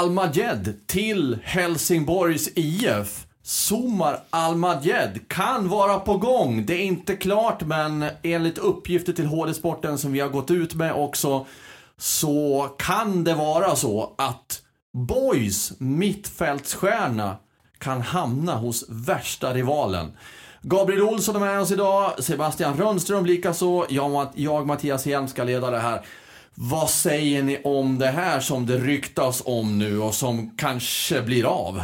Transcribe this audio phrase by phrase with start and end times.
[0.00, 3.26] Almaged till Helsingborgs IF.
[3.42, 6.66] Somar Almaged kan vara på gång.
[6.66, 10.74] Det är inte klart, men enligt uppgifter till HD Sporten som vi har gått ut
[10.74, 11.46] med också
[11.98, 17.36] så kan det vara så att Boys mittfältsstjärna
[17.78, 20.12] kan hamna hos värsta rivalen.
[20.62, 23.86] Gabriel Olsson är med oss idag, Sebastian Rönnström likaså.
[23.88, 26.04] Jag, jag Mattias Hjelm ska leda det här.
[26.62, 31.44] Vad säger ni om det här som det ryktas om nu och som kanske blir
[31.44, 31.82] av?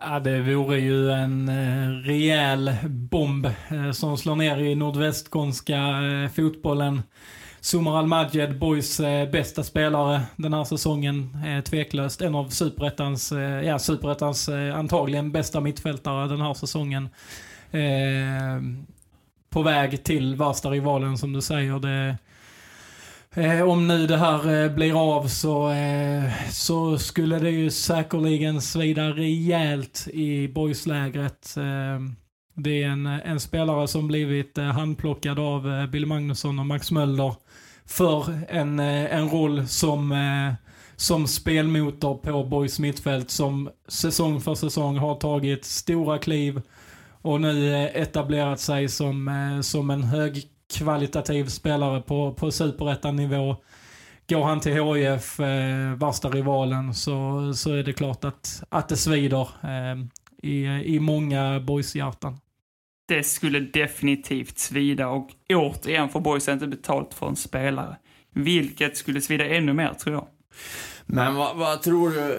[0.00, 6.30] Ja, det vore ju en eh, rejäl bomb eh, som slår ner i nordvästskånska eh,
[6.30, 7.02] fotbollen.
[7.60, 9.00] Sumar Al-Majed, Boys
[9.32, 12.20] bästa spelare den här säsongen, tveklöst.
[12.22, 13.32] En av superettans,
[13.64, 17.08] ja, superettans antagligen bästa mittfältare den här säsongen.
[17.70, 18.62] Eh,
[19.50, 21.78] på väg till värsta rivalen som du säger.
[21.78, 22.16] Det,
[23.38, 28.60] Eh, om nu det här eh, blir av så, eh, så skulle det ju säkerligen
[28.60, 31.56] svida rejält i boyslägret.
[31.56, 32.00] Eh,
[32.54, 36.90] det är en, en spelare som blivit eh, handplockad av eh, Bill Magnusson och Max
[36.90, 37.34] Mölder
[37.84, 40.54] för en, eh, en roll som, eh,
[40.96, 46.60] som spelmotor på Boys mittfält som säsong för säsong har tagit stora kliv
[47.22, 50.02] och nu eh, etablerat sig som, eh, som en
[50.74, 53.56] högkvalitativ spelare på, på superettan-nivå.
[54.28, 58.96] Går han till HIF, eh, värsta rivalen, så, så är det klart att, att det
[58.96, 59.96] svider eh,
[60.42, 62.40] i, i många boys-hjärtan.
[63.08, 67.96] Det skulle definitivt svida och återigen får Boys inte betalt för en spelare.
[68.34, 70.26] Vilket skulle svida ännu mer, tror jag.
[71.06, 72.34] Men vad, vad tror du,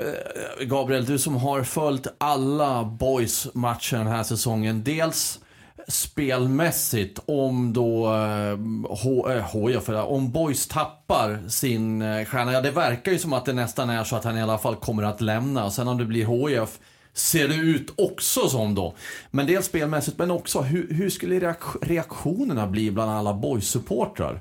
[0.59, 4.83] eh, Gabriel, du som har följt alla boys matcher den här säsongen.
[4.83, 5.39] Dels
[5.87, 8.57] spelmässigt, om då eh,
[9.03, 12.53] H, eh, HIF, om boys tappar sin eh, stjärna.
[12.53, 14.75] Ja, det verkar ju som att det nästan är så att han i alla fall
[14.75, 15.71] kommer att lämna.
[15.71, 16.69] Sen om det blir HIF
[17.13, 18.95] ser det ut också som då.
[19.31, 24.39] Men dels spelmässigt, men också hur, hur skulle reaktionerna bli bland alla boys-supportrar?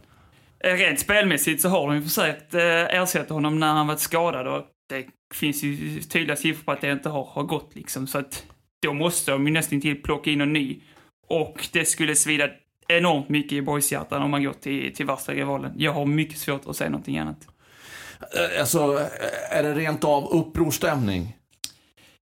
[0.58, 5.06] Rent spelmässigt så har de ju försökt ersätta honom när han varit skadad och det
[5.34, 8.06] finns ju tydliga siffror på att det inte har, har gått liksom.
[8.06, 8.44] Så att
[8.82, 10.80] då måste de ju nästan till plocka in en ny.
[11.28, 12.48] Och det skulle svida
[12.88, 15.72] enormt mycket i boyshjärtan om man går till, till värsta rivalen.
[15.76, 17.46] Jag har mycket svårt att säga någonting annat.
[18.20, 21.36] Eh, Alltså, eh, är det rent av upprorstämning?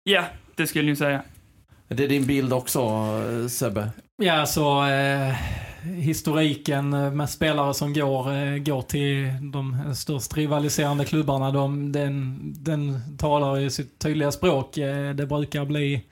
[0.05, 0.25] Ja,
[0.57, 1.23] det skulle jag ju säga.
[1.89, 3.91] Det är din bild också, eh, Sebbe?
[4.23, 5.35] Ja, så eh,
[5.85, 13.01] historiken med spelare som går, eh, går till de störst rivaliserande klubbarna, de, den, den
[13.19, 14.79] talar ju sitt tydliga språk.
[14.79, 16.05] Eh, det brukar bli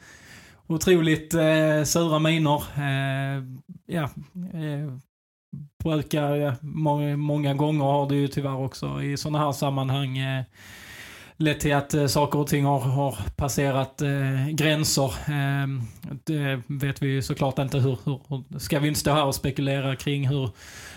[0.71, 2.63] otroligt eh, sura miner.
[2.77, 3.43] Eh,
[3.87, 4.03] ja,
[4.55, 4.95] eh,
[5.85, 10.45] brukar, må många, många gånger har det ju tyvärr också i sådana här sammanhang eh,
[11.37, 15.15] lett till att eh, saker och ting har, har passerat eh, gränser.
[15.29, 15.67] Eh,
[16.25, 19.35] det vet vi ju såklart inte hur, hur, hur, ska vi inte stå här och
[19.35, 20.51] spekulera kring hur,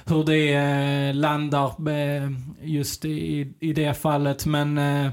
[0.06, 4.46] hur det eh, landar eh, just i, i det fallet.
[4.46, 5.12] Men, eh,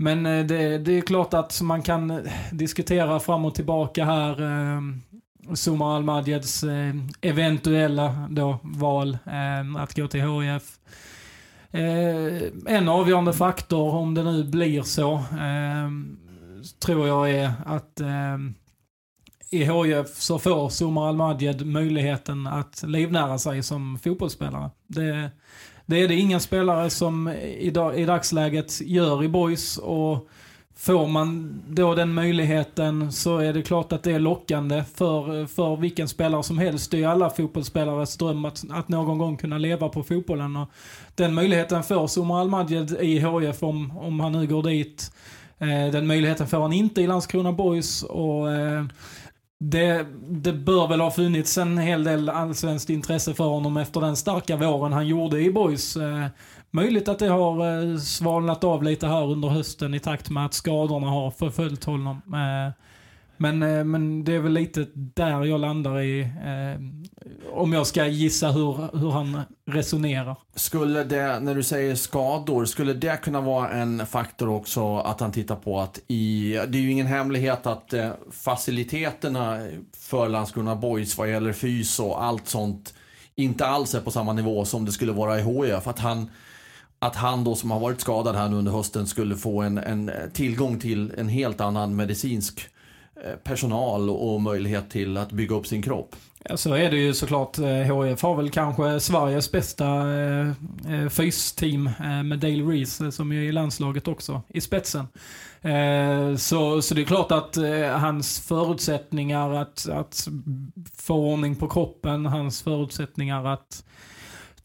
[0.00, 4.42] men eh, det, det är klart att man kan eh, diskutera fram och tillbaka här.
[4.42, 5.02] Ehm,
[5.54, 6.04] Sumar al
[6.64, 10.78] eh, eventuella då val ehm, att gå till HIF.
[12.66, 16.18] En avgörande faktor, om det nu blir så, ehm,
[16.84, 18.00] tror jag är att
[19.50, 24.70] i HIF så får Sumar al möjligheten att livnära sig som fotbollsspelare.
[24.86, 25.30] Det,
[25.88, 30.28] det är det ingen spelare som i, dag, i dagsläget gör i Boys och
[30.80, 35.76] Får man då den möjligheten så är det klart att det är lockande för, för
[35.76, 36.90] vilken spelare som helst.
[36.90, 40.56] Det är alla fotbollsspelares dröm att, att någon gång kunna leva på fotbollen.
[40.56, 40.68] Och
[41.14, 45.12] den möjligheten får Omar Almadjed i HIF om, om han nu går dit.
[45.58, 48.02] Eh, den möjligheten får han inte i Landskrona Boys.
[48.02, 48.84] Och, eh,
[49.60, 54.16] det, det bör väl ha funnits en hel del allsvenskt intresse för honom efter den
[54.16, 55.96] starka våren han gjorde i Boys.
[55.96, 56.26] Eh,
[56.70, 60.54] Möjligt att det har eh, svalnat av lite här under hösten i takt med att
[60.54, 62.22] skadorna har förföljt honom.
[62.34, 62.72] Eh,
[63.38, 66.80] men, eh, men det är väl lite där jag landar i, eh,
[67.52, 70.36] om jag ska gissa hur, hur han resonerar.
[70.54, 75.32] Skulle det, när du säger skador, skulle det kunna vara en faktor också att han
[75.32, 81.18] tittar på att i, det är ju ingen hemlighet att eh, faciliteterna för Landskrona Boys
[81.18, 82.94] vad gäller fys och allt sånt
[83.34, 85.86] inte alls är på samma nivå som det skulle vara i HIF.
[85.86, 86.30] Att han,
[86.98, 90.10] att han då som har varit skadad här nu under hösten skulle få en, en
[90.32, 92.77] tillgång till en helt annan medicinsk eh,
[93.24, 96.16] Eh, personal och möjlighet till att bygga upp sin kropp.
[96.44, 97.58] Ja, så är det ju såklart.
[97.58, 100.52] Eh, HIF har väl kanske Sveriges bästa eh,
[101.08, 101.90] fys-team fysteam
[102.28, 105.08] med Dale Reese som som är i landslaget också, i spetsen.
[106.38, 107.56] Så, så det är klart att
[108.00, 110.28] hans förutsättningar att, att
[110.96, 113.84] få ordning på kroppen, hans förutsättningar att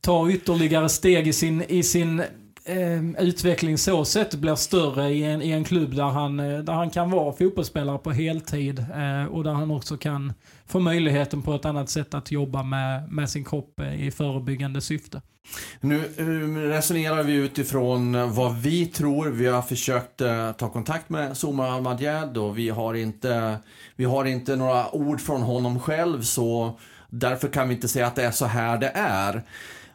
[0.01, 2.23] ta ytterligare steg i sin, i sin
[2.65, 6.73] eh, utveckling så sett blir större i en, i en klubb där han, eh, där
[6.73, 10.33] han kan vara fotbollsspelare på heltid eh, och där han också kan
[10.67, 14.81] få möjligheten på ett annat sätt att jobba med, med sin kropp eh, i förebyggande
[14.81, 15.21] syfte.
[15.79, 16.23] Nu eh,
[16.69, 19.27] resonerar vi utifrån vad vi tror.
[19.27, 20.17] Vi har försökt
[20.57, 23.57] ta kontakt med Somar Almadjed och vi har, inte,
[23.95, 28.15] vi har inte några ord från honom själv så därför kan vi inte säga att
[28.15, 29.43] det är så här det är.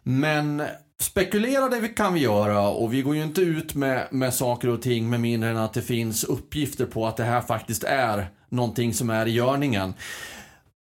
[0.03, 0.63] Men
[1.03, 4.83] spekulera det kan vi göra och vi går ju inte ut med, med saker och
[4.83, 8.95] ting med mindre än att det finns uppgifter på att det här faktiskt är någonting
[8.95, 9.95] som är i görningen.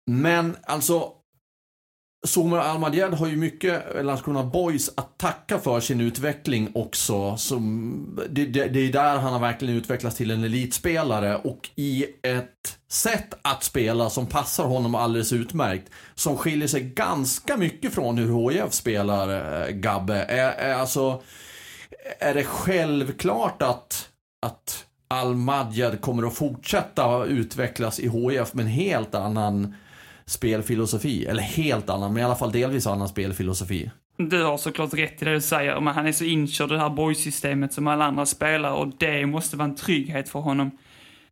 [0.06, 1.12] Men alltså
[2.24, 7.36] Somer Almadjed har ju mycket Landskrona Boys att tacka för sin utveckling också.
[7.36, 12.04] Som, det, det, det, är där han har verkligen utvecklats till en elitspelare och i
[12.22, 15.90] ett sätt att spela som passar honom alldeles utmärkt.
[16.14, 20.14] Som skiljer sig ganska mycket från hur HIF spelar, äh, Gabbe.
[20.14, 21.22] Är, är, alltså,
[22.18, 24.08] är det självklart att,
[24.46, 29.74] att Almadjed kommer att fortsätta utvecklas i HIF med en helt annan
[30.26, 31.26] spelfilosofi.
[31.26, 33.90] Eller helt annan, men i alla fall delvis annan spelfilosofi.
[34.16, 36.80] Du har såklart rätt i det du säger, men han är så inkörd i det
[36.80, 40.70] här boysystemet som alla andra spelare och det måste vara en trygghet för honom.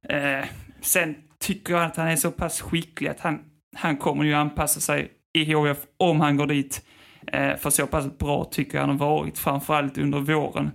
[0.08, 0.44] Eh,
[0.80, 3.40] sen tycker jag att han är så pass skicklig att han,
[3.76, 6.82] han kommer ju anpassa sig i HF om han går dit.
[7.26, 10.70] Eh, för så pass bra tycker jag han har varit, framförallt under våren.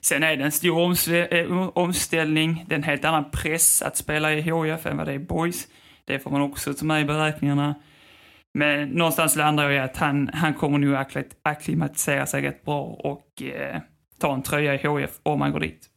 [0.00, 0.96] Sen är det en stor
[1.34, 5.12] eh, omställning, det är en helt annan press att spela i HF än vad det
[5.12, 5.68] är boys.
[6.04, 7.74] Det får man också ta med i beräkningarna.
[8.54, 10.96] Men någonstans landar jag i att han, han kommer nog
[11.42, 13.80] akklimatisera sig rätt bra och eh,
[14.18, 15.88] ta en tröja i HF om han går dit.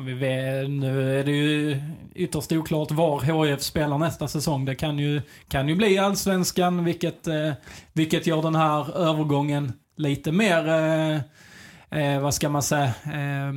[0.00, 1.80] vi vet, nu är det ju
[2.14, 4.64] ytterst oklart var HF spelar nästa säsong.
[4.64, 7.52] Det kan ju, kan ju bli allsvenskan, vilket, eh,
[7.92, 11.20] vilket gör den här övergången lite mer, eh,
[12.00, 13.52] eh vad ska man säga, eh,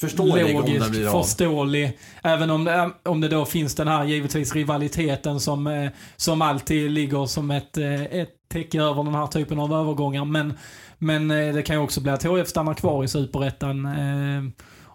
[0.00, 1.98] Förståelig logisk, blir förståelig.
[2.22, 6.90] Även om det, om det då finns den här givetvis rivaliteten som, eh, som alltid
[6.90, 10.24] ligger som ett, eh, ett täcke över den här typen av övergångar.
[10.24, 10.54] Men,
[10.98, 13.88] men eh, det kan ju också bli att HF stannar kvar i superettan.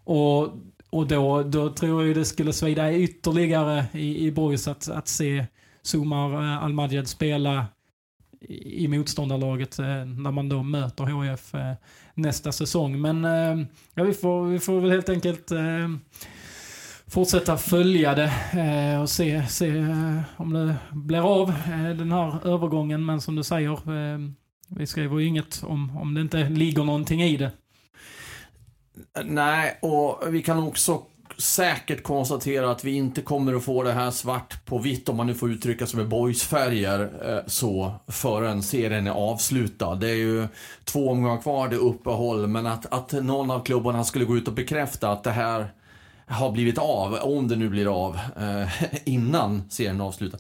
[0.04, 0.42] Och,
[0.90, 5.46] och då, då tror jag det skulle svida ytterligare i, i Boys att, att se
[5.84, 7.66] Sumar Almadjed spela
[8.50, 11.74] i motståndarlaget eh, när man då möter HF eh,
[12.14, 13.02] nästa säsong.
[13.02, 15.52] Men eh, ja, vi, får, vi får väl helt enkelt
[17.08, 18.32] fortsätta följa det
[19.02, 19.86] och se, se
[20.38, 21.54] om det blir av
[21.98, 23.06] den här övergången.
[23.06, 23.80] Men som du säger,
[24.76, 27.52] vi skriver ju inget om, om det inte ligger någonting i det.
[29.24, 31.02] Nej, och vi kan också
[31.38, 35.28] säkert konstatera att vi inte kommer att få det här svart på vitt, om man
[35.28, 39.96] nu får uttrycka sig med boysfärger, eh, så förrän serien är avslutad.
[39.96, 40.48] Det är ju
[40.84, 44.48] två omgångar kvar, det är uppehåll, men att, att någon av klubbarna skulle gå ut
[44.48, 45.74] och bekräfta att det här
[46.28, 50.38] har blivit av, om det nu blir av, eh, innan serien är avslutad.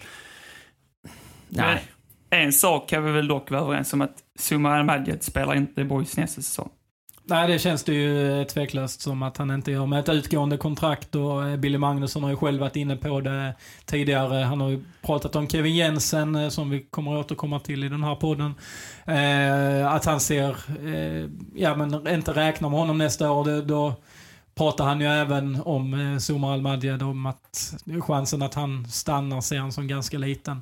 [1.49, 1.83] Nej.
[2.29, 6.17] En sak kan vi väl dock vara överens om att Summa Ahmadiyed spelar inte boys
[6.17, 6.69] nästa säsong.
[7.23, 10.57] Nej, det känns det ju eh, tveklöst som att han inte gör med ett utgående
[10.57, 13.53] kontrakt och eh, Billy Magnusson har ju själv varit inne på det
[13.85, 14.43] tidigare.
[14.43, 17.89] Han har ju pratat om Kevin Jensen eh, som vi kommer att återkomma till i
[17.89, 18.53] den här podden.
[19.05, 20.49] Eh, att han ser,
[20.85, 23.45] eh, ja men inte räknar med honom nästa år.
[23.45, 23.93] Det, då
[24.55, 29.59] pratar han ju även om eh, Zuma Al-Madjed, om att chansen att han stannar ser
[29.59, 30.61] han som ganska liten.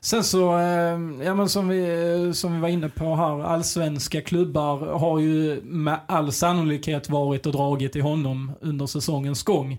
[0.00, 1.80] Sen så, eh, ja men som vi,
[2.26, 7.46] eh, som vi var inne på här, allsvenska klubbar har ju med all sannolikhet varit
[7.46, 9.78] och dragit i honom under säsongens gång.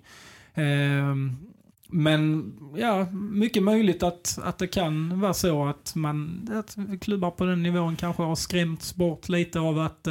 [1.87, 7.45] Men ja, mycket möjligt att, att det kan vara så att man, att klubbar på
[7.45, 10.07] den nivån kanske har skrämts bort lite av att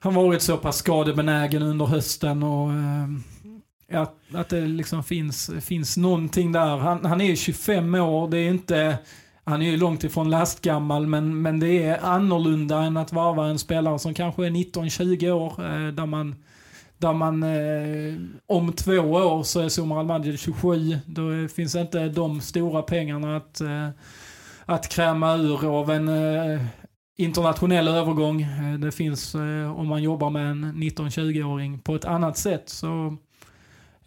[0.00, 3.22] han varit så pass skadebenägen under hösten och ehm,
[3.92, 6.76] att, att det liksom finns, finns någonting där.
[6.76, 8.98] Han, han är ju 25 år, det är inte...
[9.44, 13.58] Han är ju långt ifrån lastgammal, men, men det är annorlunda än att varva en
[13.58, 16.36] spelare som kanske är 19-20 år, eh, där man,
[16.98, 18.14] där man eh,
[18.46, 20.98] om två år så är Somar Almadjid 27.
[21.06, 23.88] Då finns inte de stora pengarna att, eh,
[24.64, 26.60] att kräma ur av en eh,
[27.18, 28.42] internationell övergång.
[28.42, 32.68] Eh, det finns eh, om man jobbar med en 19-20-åring på ett annat sätt.
[32.68, 33.16] Så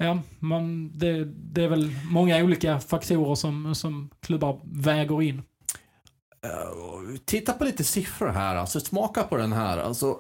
[0.02, 5.42] Ja, man, det, det är väl många olika faktorer som, som klubbar väger in.
[6.46, 9.78] Uh, titta på lite siffror här, alltså smaka på den här.
[9.78, 10.18] Alltså,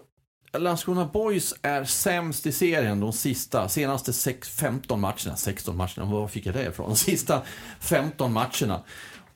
[0.57, 5.35] Landskrona Boys är sämst i serien de sista, senaste sex, 15 matcherna.
[5.35, 6.89] 16 matcherna, var fick jag det ifrån?
[6.89, 7.41] De sista
[7.79, 8.81] 15 matcherna.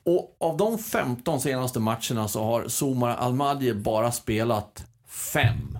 [0.06, 5.78] Och av de 15 senaste matcherna så har Somar Almadje bara spelat 5.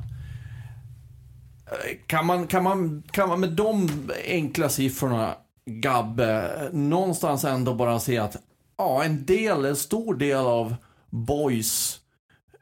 [1.67, 3.89] Eh, kan man, kan, man, kan man med de
[4.27, 5.35] enkla siffrorna,
[5.67, 8.37] Gabbe, någonstans ändå bara se att
[8.79, 10.77] ja, en del, en stor del av
[11.11, 12.01] Boys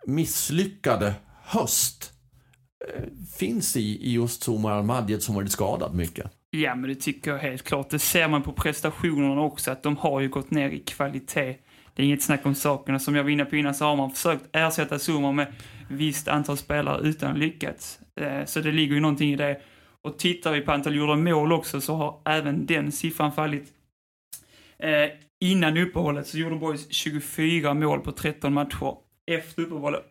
[0.07, 2.13] misslyckade höst
[2.89, 3.03] eh,
[3.37, 6.31] finns i, i just Somar Almadjed som varit skadad mycket.
[6.57, 7.91] Ja, men det tycker jag helt klart.
[7.91, 11.57] Det ser man på prestationerna också, att de har ju gått ner i kvalitet.
[11.95, 12.99] Det är inget snack om sakerna.
[12.99, 15.47] Som jag var inne på innan så har man försökt ersätta Zuma med
[15.89, 17.99] visst antal spelare utan att lyckats.
[18.21, 19.61] Eh, så det ligger ju någonting i det.
[20.03, 23.73] Och tittar vi på antal gjorda mål också så har även den siffran fallit.
[24.79, 28.97] Eh, innan uppehållet så gjorde Boys 24 mål på 13 matcher.
[29.27, 29.63] Efter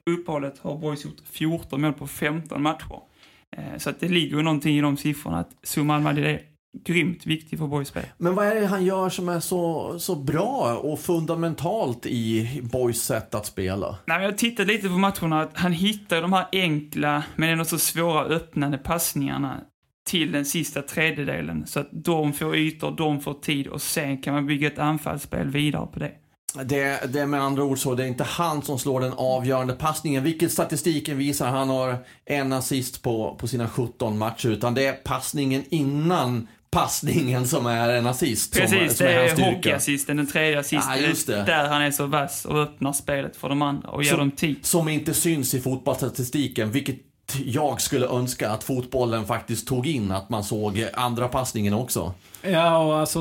[0.05, 3.12] uppehållet har Boys gjort 14 mål på 15 matcher.
[3.57, 6.41] Eh, så att det ligger någonting i de siffrorna att Zuma Almadi är
[6.86, 8.03] grymt viktig för Boys spel.
[8.17, 13.01] Men vad är det han gör som är så, så bra och fundamentalt i Boys
[13.01, 13.98] sätt att spela?
[14.05, 18.24] Nej, jag tittade lite på matcherna, han hittar de här enkla men ändå så svåra
[18.24, 19.62] öppnande passningarna
[20.05, 24.33] till den sista tredjedelen så att de får ytor, de får tid och sen kan
[24.33, 26.12] man bygga ett anfallsspel vidare på det.
[26.53, 29.74] Det, det är med andra ord så, det är inte han som slår den avgörande
[29.74, 31.48] passningen, vilket statistiken visar.
[31.48, 37.48] Han har en assist på, på sina 17 matcher, utan det är passningen innan passningen
[37.48, 38.53] som är en assist.
[38.53, 41.38] Precis, som, som det är, är hockeyassisten, den tredje assisten.
[41.38, 41.43] Ja.
[41.43, 44.31] Där han är så vass och öppnar spelet för de andra och ger som, dem
[44.31, 44.55] tid.
[44.62, 46.98] Som inte syns i fotbollsstatistiken, vilket
[47.46, 52.13] jag skulle önska att fotbollen faktiskt tog in, att man såg andra passningen också.
[52.42, 53.20] Ja, och alltså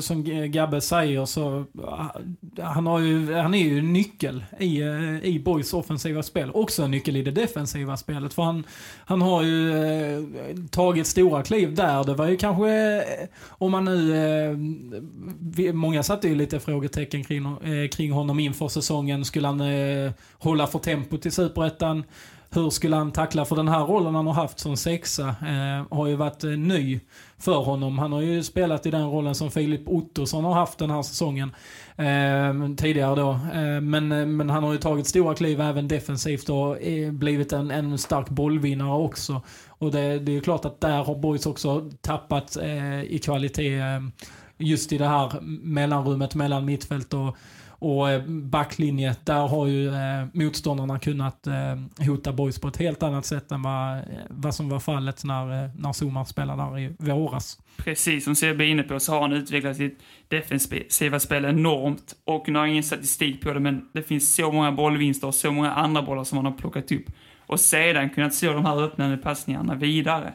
[0.00, 1.64] som Gabbe säger så
[2.60, 6.50] han, har ju, han är ju nyckel i, eh, i Boys offensiva spel.
[6.54, 8.34] Också en nyckel i det defensiva spelet.
[8.34, 8.64] För han,
[9.04, 10.22] han har ju eh,
[10.70, 12.04] tagit stora kliv där.
[12.04, 14.16] Det var ju kanske, eh, om man nu...
[15.58, 19.24] Eh, många satte ju lite frågetecken kring, eh, kring honom inför säsongen.
[19.24, 22.04] Skulle han eh, hålla för tempot i Superettan?
[22.50, 23.44] Hur skulle han tackla?
[23.44, 27.00] För den här rollen han har haft som sexa eh, har ju varit eh, ny
[27.38, 27.98] för honom.
[27.98, 31.54] Han har ju spelat i den rollen som Filip Ottosson har haft den här säsongen
[31.96, 33.30] eh, tidigare då.
[33.30, 37.52] Eh, men, eh, men han har ju tagit stora kliv även defensivt och eh, blivit
[37.52, 39.42] en, en stark bollvinnare också.
[39.68, 44.00] Och det, det är klart att där har Boys också tappat eh, i kvalitet eh,
[44.58, 47.36] just i det här mellanrummet mellan mittfält och
[47.78, 53.02] och eh, backlinje, där har ju eh, motståndarna kunnat eh, hota boys på ett helt
[53.02, 56.78] annat sätt än vad, eh, vad som var fallet när, eh, när Zuma spelade där
[56.78, 57.58] i våras.
[57.76, 62.14] Precis, som Sebbe är inne på så har han utvecklat sitt defensiva spel enormt.
[62.24, 65.34] Och nu har jag ingen statistik på det, men det finns så många bollvinster och
[65.34, 67.06] så många andra bollar som han har plockat upp.
[67.46, 70.32] Och sedan kunnat slå de här öppnande passningarna vidare.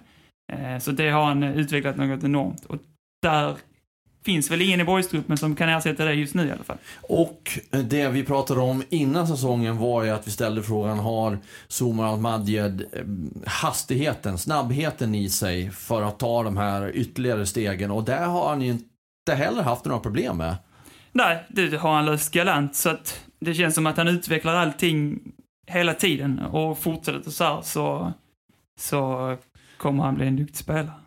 [0.54, 2.66] Eh, så det har han utvecklat något enormt.
[2.66, 2.78] Och
[3.22, 3.58] där
[4.26, 6.78] finns väl ingen i boystruppen som kan ersätta det just nu i alla fall.
[7.02, 11.38] Och det vi pratade om innan säsongen var ju att vi ställde frågan, har
[11.68, 13.04] Zumar Al-Madjed eh,
[13.46, 17.92] hastigheten, snabbheten i sig för att ta de här ytterligare stegen?
[17.92, 20.56] Och det har han ju inte heller haft några problem med.
[21.12, 25.20] Nej, det har han löst galant så att det känns som att han utvecklar allting
[25.68, 28.14] hela tiden och fortsätter så här så,
[28.80, 29.38] så
[29.78, 31.03] kommer han bli en duktig spelare.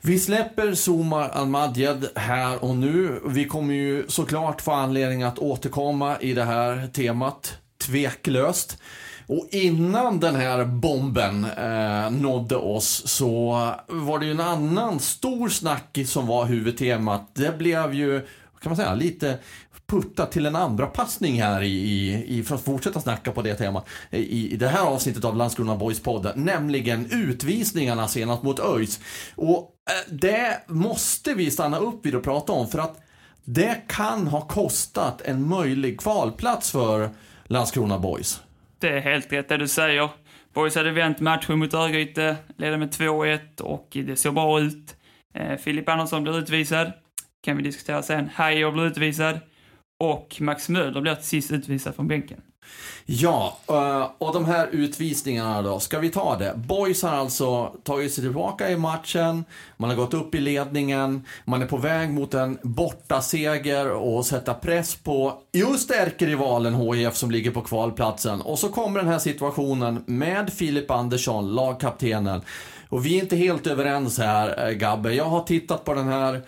[0.00, 3.20] Vi släpper Somar Almadjed här och nu.
[3.26, 8.78] Vi kommer ju såklart få anledning att återkomma i det här temat, tveklöst.
[9.26, 13.52] Och innan den här bomben eh, nådde oss så
[13.88, 17.30] var det ju en annan stor snackis som var huvudtemat.
[17.34, 18.20] Det blev ju,
[18.60, 19.38] kan man säga, lite
[19.86, 23.54] putta till en andra passning här i, i, i, för att fortsätta snacka på det
[23.54, 29.00] temat i, i det här avsnittet av Landskrona Boys podden, nämligen utvisningarna senast mot ÖIS.
[29.36, 33.00] Och Eh, det måste vi stanna upp vid och prata om för att
[33.44, 37.10] det kan ha kostat en möjlig kvalplats för
[37.44, 38.42] Landskrona Boys.
[38.78, 40.10] Det är helt rätt det du säger.
[40.54, 44.96] Boys hade vänt matchen mot Örgryte, ledde med 2-1 och det såg bra ut.
[45.34, 46.92] Eh, Filip Andersson blir utvisad.
[47.40, 48.30] Kan vi diskutera sen.
[48.34, 49.40] Hajer blir utvisad.
[50.04, 52.40] Och Max Möller blir till sist utvisad från bänken.
[53.06, 56.52] Ja, eh, och de här utvisningarna då, ska vi ta det?
[56.56, 59.44] Boys har alltså tagit sig tillbaka i matchen,
[59.76, 64.54] man har gått upp i ledningen, man är på väg mot en bortaseger och sätta
[64.54, 68.40] press på just ärkerivalen HIF som ligger på kvalplatsen.
[68.40, 72.40] Och så kommer den här situationen med Filip Andersson, lagkaptenen.
[72.88, 75.14] Och vi är inte helt överens här, eh, Gabbe.
[75.14, 76.42] Jag har tittat på den här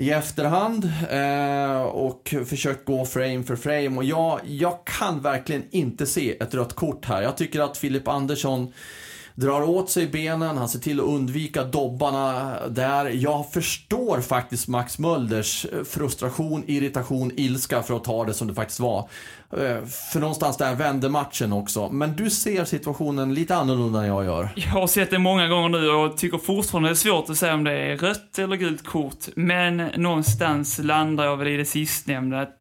[0.00, 3.96] i efterhand eh, och försökt gå frame för frame.
[3.96, 7.22] Och jag, jag kan verkligen inte se ett rött kort här.
[7.22, 8.72] Jag tycker att Filip Andersson
[9.40, 13.06] drar åt sig benen, han ser till att undvika dobbarna där.
[13.06, 18.54] Jag förstår faktiskt Max Mölders eh, frustration, irritation, ilska för att ta det som det
[18.54, 19.08] faktiskt var.
[19.52, 21.88] Eh, för någonstans där vände matchen också.
[21.88, 24.48] Men du ser situationen lite annorlunda än jag gör.
[24.54, 27.54] Jag har sett det många gånger nu och tycker fortfarande det är svårt att säga
[27.54, 29.26] om det är rött eller gult kort.
[29.36, 32.40] Men någonstans landar jag väl i det sistnämnda.
[32.40, 32.56] Att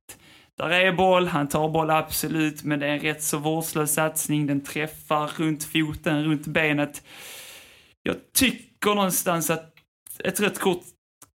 [0.67, 4.47] där är boll, han tar boll absolut, men det är en rätt så vårdslös satsning.
[4.47, 7.03] Den träffar runt foten, runt benet.
[8.03, 9.73] Jag tycker någonstans att
[10.23, 10.83] ett rött kort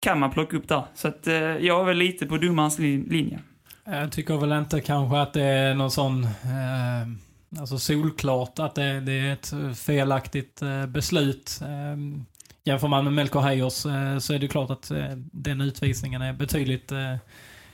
[0.01, 0.83] kan man plocka upp där.
[0.93, 3.39] Så att eh, jag är väl lite på domarens linje.
[3.85, 8.99] Jag tycker väl inte kanske att det är någon sån, eh, alltså solklart att det,
[8.99, 11.59] det, är ett felaktigt eh, beslut.
[11.61, 12.23] Eh,
[12.63, 16.33] jämför man med Melker Heyers eh, så är det klart att eh, den utvisningen är
[16.33, 17.15] betydligt eh,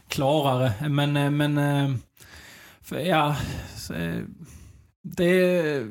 [0.07, 0.89] klarare.
[0.89, 1.95] Men, eh, men eh,
[2.81, 3.35] för, ja,
[3.93, 4.21] eh,
[5.03, 5.87] det är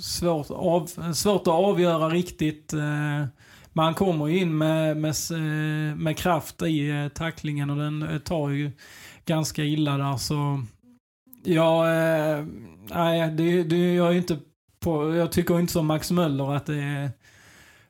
[0.00, 2.74] svårt, av, svårt att avgöra riktigt.
[3.72, 5.14] Man kommer in med, med,
[5.96, 8.72] med kraft i tacklingen och den tar ju
[9.24, 10.64] ganska illa där så...
[11.44, 11.84] Ja,
[12.90, 14.38] nej, det, det, jag är inte
[14.80, 15.14] på...
[15.14, 17.10] Jag tycker inte som Max Möller att det är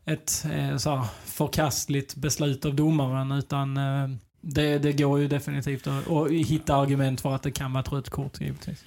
[0.04, 0.30] ett
[0.78, 3.78] så här, förkastligt beslut av domaren utan
[4.46, 7.92] det, det går ju definitivt att, att hitta argument för att det kan vara ett
[7.92, 8.84] rött kort givetvis.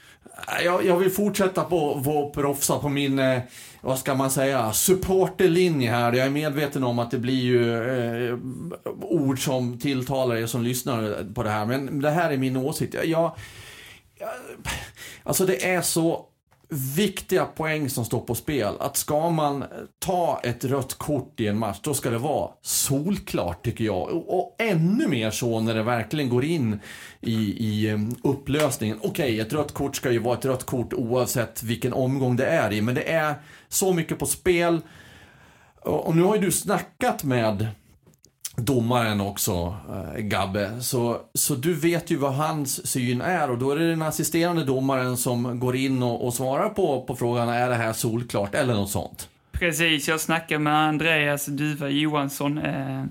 [0.60, 3.42] Äh, jag, jag vill fortsätta på, vår proffsa på min, eh,
[3.82, 6.14] vad ska man säga, supporterlinje här.
[6.14, 7.84] Jag är medveten om att det blir ju
[8.30, 8.38] eh,
[9.02, 11.66] ord som tilltalar er som lyssnar på det här.
[11.66, 12.94] Men det här är min åsikt.
[12.94, 13.36] Jag, jag,
[15.24, 16.26] alltså det är så
[16.70, 18.74] viktiga poäng som står på spel.
[18.80, 19.64] Att ska man
[20.00, 24.02] ta ett rött kort i en match, då ska det vara solklart tycker jag.
[24.02, 26.80] Och, och ännu mer så när det verkligen går in
[27.22, 27.36] i,
[27.68, 28.98] i ehm, upplösningen.
[29.02, 32.46] Okej, okay, ett rött kort ska ju vara ett rött kort oavsett vilken omgång det
[32.46, 33.36] är i, men det är
[33.68, 34.82] så mycket på spel.
[35.82, 37.68] Och, och nu har ju du snackat med
[38.62, 40.82] domaren också, eh, Gabbe.
[40.82, 44.64] Så, så du vet ju vad hans syn är och då är det den assisterande
[44.64, 48.74] domaren som går in och, och svarar på, på frågan, är det här solklart eller
[48.74, 49.30] något sånt?
[49.52, 53.04] Precis, jag snackade med Andreas Duva Johansson eh,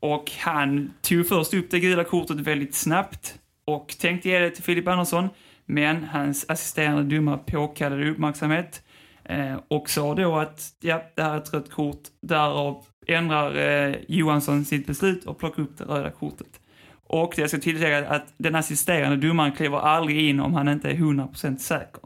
[0.00, 4.64] och han tog först upp det gula kortet väldigt snabbt och tänkte ge det till
[4.64, 5.28] Filip Andersson,
[5.66, 8.82] men hans assisterande domare påkallade uppmärksamhet
[9.24, 13.96] eh, och sa då att ja, det här är ett rött kort, därav ändrar eh,
[14.08, 16.60] Johansson sitt beslut och plockar upp det röda kortet.
[17.06, 20.94] Och jag ska tillägga att den assisterande domaren kliver aldrig in om han inte är
[20.94, 22.00] 100% säker.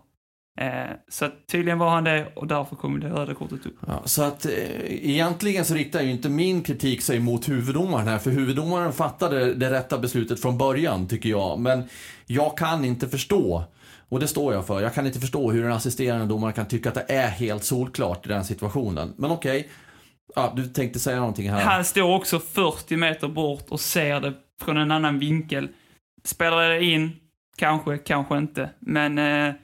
[0.61, 3.77] Eh, så tydligen var han det och därför kom det röda kortet upp.
[3.87, 4.53] Ja, så att eh,
[4.89, 9.71] egentligen så riktar ju inte min kritik sig mot huvuddomaren här, för huvuddomaren fattade det
[9.71, 11.59] rätta beslutet från början, tycker jag.
[11.59, 11.83] Men
[12.27, 13.65] jag kan inte förstå,
[14.09, 16.89] och det står jag för, jag kan inte förstå hur en assisterande domare kan tycka
[16.89, 19.15] att det är helt solklart i den situationen.
[19.17, 19.71] Men okej, okay,
[20.35, 21.61] Ja, du tänkte säga någonting här.
[21.61, 25.69] Han står också 40 meter bort och ser det från en annan vinkel.
[26.25, 27.11] Spelar det in?
[27.57, 28.71] Kanske, kanske inte.
[28.79, 29.55] Men eh,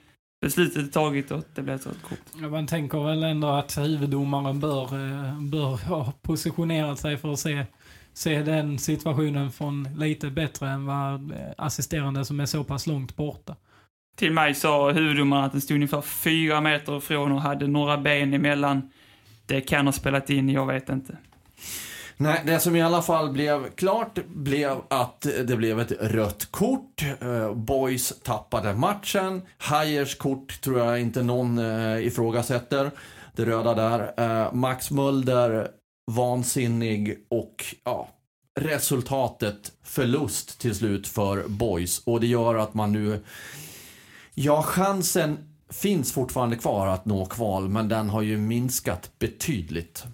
[0.41, 2.19] beslutet är taget och det blir ett rött kort.
[2.41, 7.39] Ja, man tänker väl ändå att huvuddomaren bör, eh, bör ha positionerat sig för att
[7.39, 7.67] se,
[8.13, 13.17] se den situationen från lite bättre än vad eh, assisterande som är så pass långt
[13.17, 13.57] borta.
[14.17, 18.35] Till mig sa huvuddomaren att den stod ungefär fyra meter ifrån och hade några ben
[18.35, 18.91] emellan.
[19.49, 21.17] Det kan ha spelat in, jag vet inte.
[22.17, 27.03] Nej, det som i alla fall blev klart blev att det blev ett rött kort.
[27.21, 29.43] Eh, boys tappade matchen.
[29.59, 32.91] Hayers kort tror jag inte någon eh, ifrågasätter.
[33.37, 34.13] Det röda där.
[34.17, 35.69] Eh, Max Mulder,
[36.11, 38.09] vansinnig och ja,
[38.61, 42.03] resultatet förlust till slut för Boys.
[42.05, 43.25] Och det gör att man nu,
[44.35, 50.07] ja chansen finns fortfarande kvar att nå kval, men den har ju minskat betydligt.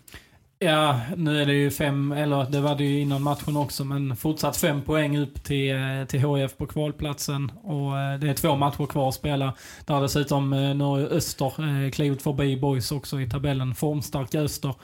[0.59, 4.17] Ja, nu är det ju fem, eller det var det ju innan matchen också, men
[4.17, 7.53] fortsatt fem poäng upp till, eh, till HF på kvalplatsen.
[7.63, 9.55] Och eh, det är två matcher kvar att spela.
[9.87, 13.75] Där dessutom eh, nu har ju Öster klivit förbi Boys också i tabellen.
[13.75, 14.75] Formstarka Öster.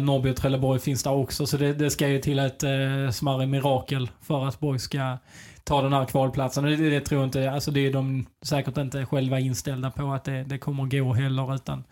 [0.00, 2.64] Norrby och Trelleborg finns där också, så det, det ska ju till ett
[3.14, 5.18] smärre mirakel för att Boys ska
[5.64, 6.64] ta den här kvalplatsen.
[6.64, 10.24] Det, det tror jag inte, alltså det är de säkert inte själva inställda på att
[10.24, 11.84] det, det kommer gå heller, utan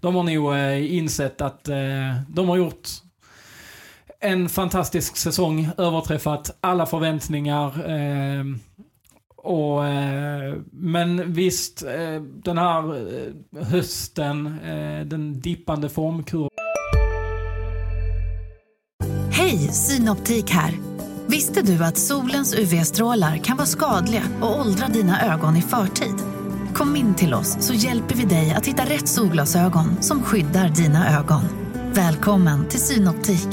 [0.00, 1.76] de har nog eh, insett att eh,
[2.28, 2.88] de har gjort
[4.20, 7.90] en fantastisk säsong, överträffat alla förväntningar.
[7.90, 8.44] Eh,
[9.36, 14.58] och, eh, men visst, eh, den här eh, hösten,
[15.06, 16.48] den dippande formkurvan.
[19.30, 20.91] Hej, Synoptik här.
[21.26, 26.14] Visste du att solens UV-strålar kan vara skadliga och åldra dina ögon i förtid?
[26.74, 31.18] Kom in till oss så hjälper vi dig att hitta rätt solglasögon som skyddar dina
[31.18, 31.42] ögon.
[31.94, 33.48] Välkommen till Synoptik.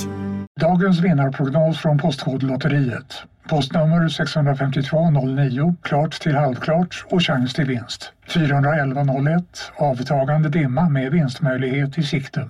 [0.62, 3.24] Dagens vinnarprognos från Postkodlotteriet.
[3.50, 8.12] Postnummer 65209, klart till halvklart och chans till vinst.
[8.28, 9.44] 41101,
[9.78, 12.50] avtagande dimma med vinstmöjlighet i sikte.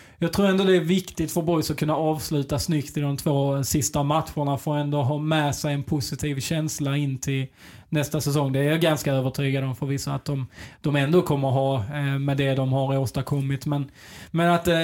[0.23, 3.63] Jag tror ändå det är viktigt för boys att kunna avsluta snyggt i de två
[3.63, 7.47] sista matcherna för att ändå ha med sig en positiv känsla in till
[7.89, 8.51] nästa säsong.
[8.51, 10.47] Det är jag ganska övertygad om förvisso att de,
[10.81, 13.65] de ändå kommer ha eh, med det de har åstadkommit.
[13.65, 13.91] Men,
[14.31, 14.75] men att, eh,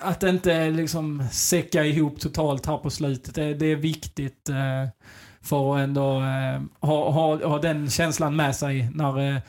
[0.00, 4.88] att inte liksom säcka ihop totalt här på slutet, det, det är viktigt eh,
[5.42, 6.22] för att ändå
[6.80, 9.42] ha, ha, ha den känslan med sig när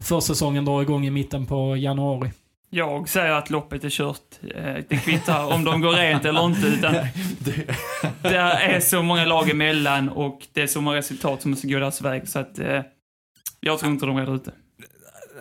[0.00, 2.30] försäsongen drar igång i mitten på januari.
[2.72, 4.38] Jag säger att loppet är kört.
[4.54, 6.66] Eh, det kvittar om de går rent eller inte.
[6.66, 6.94] Utan
[8.22, 11.78] det är så många lag emellan och det är så många resultat som måste gå
[11.78, 12.28] deras väg.
[12.28, 12.80] Så att eh,
[13.60, 14.52] jag tror inte de reder ut det.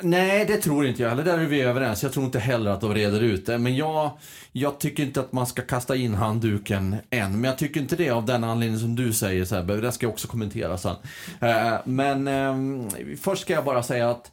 [0.02, 1.24] Nej, det tror inte jag heller.
[1.24, 2.04] Där är vi överens.
[2.04, 3.58] Jag tror inte heller att de reder ut det.
[3.58, 4.12] Men jag,
[4.52, 7.32] jag tycker inte att man ska kasta in handduken än.
[7.32, 9.76] Men jag tycker inte det av den anledningen som du säger Sebbe.
[9.76, 10.96] Det ska jag också kommentera sen.
[11.39, 12.89] Eh, men ehm,
[13.22, 14.32] först ska jag bara säga att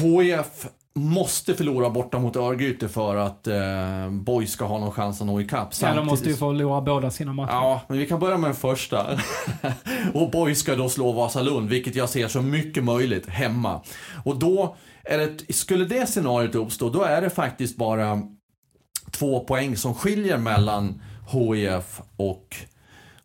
[0.00, 5.26] HIF måste förlora borta mot Örgryte för att eh, Boys ska ha någon chans att
[5.26, 5.68] nå ikapp.
[5.82, 7.52] Ja, de måste ju förlora båda sina matcher.
[7.52, 9.06] Ja, men vi kan börja med den första.
[10.14, 13.80] och Boys ska då slå Vasalund, vilket jag ser så mycket möjligt, hemma.
[14.24, 18.22] Och då, det, skulle det scenariot uppstå, då är det faktiskt bara
[19.10, 21.02] två poäng som skiljer mellan
[21.32, 22.56] HIF och